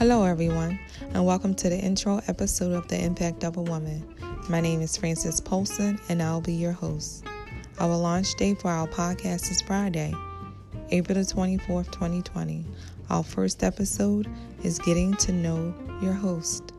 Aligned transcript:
Hello, 0.00 0.24
everyone, 0.24 0.80
and 1.12 1.26
welcome 1.26 1.52
to 1.52 1.68
the 1.68 1.78
intro 1.78 2.22
episode 2.26 2.72
of 2.72 2.88
The 2.88 2.98
Impact 2.98 3.44
of 3.44 3.58
a 3.58 3.62
Woman. 3.62 4.02
My 4.48 4.58
name 4.58 4.80
is 4.80 4.96
Frances 4.96 5.42
Polson, 5.42 6.00
and 6.08 6.22
I'll 6.22 6.40
be 6.40 6.54
your 6.54 6.72
host. 6.72 7.22
Our 7.78 7.94
launch 7.98 8.34
date 8.36 8.62
for 8.62 8.70
our 8.70 8.88
podcast 8.88 9.50
is 9.50 9.60
Friday, 9.60 10.14
April 10.88 11.16
the 11.16 11.26
24th, 11.26 11.92
2020. 11.92 12.64
Our 13.10 13.22
first 13.22 13.62
episode 13.62 14.26
is 14.62 14.78
Getting 14.78 15.12
to 15.16 15.32
Know 15.32 15.74
Your 16.00 16.14
Host. 16.14 16.69